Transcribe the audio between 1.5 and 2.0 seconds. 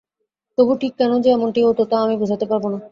হত, তা